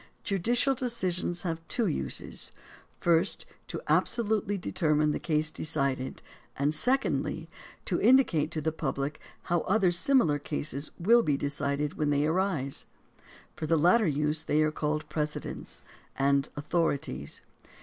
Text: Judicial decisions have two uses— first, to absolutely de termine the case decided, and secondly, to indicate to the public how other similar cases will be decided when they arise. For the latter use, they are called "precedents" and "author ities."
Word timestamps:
Judicial 0.23 0.73
decisions 0.73 1.43
have 1.43 1.61
two 1.67 1.85
uses— 1.85 2.51
first, 3.01 3.45
to 3.67 3.79
absolutely 3.87 4.57
de 4.57 4.71
termine 4.71 5.11
the 5.11 5.19
case 5.19 5.51
decided, 5.51 6.23
and 6.57 6.73
secondly, 6.73 7.47
to 7.85 8.01
indicate 8.01 8.49
to 8.49 8.61
the 8.61 8.71
public 8.71 9.19
how 9.43 9.59
other 9.59 9.91
similar 9.91 10.39
cases 10.39 10.89
will 10.99 11.21
be 11.21 11.37
decided 11.37 11.99
when 11.99 12.09
they 12.09 12.25
arise. 12.25 12.87
For 13.55 13.67
the 13.67 13.77
latter 13.77 14.07
use, 14.07 14.43
they 14.45 14.63
are 14.63 14.71
called 14.71 15.07
"precedents" 15.07 15.83
and 16.17 16.49
"author 16.57 16.97
ities." 16.97 17.41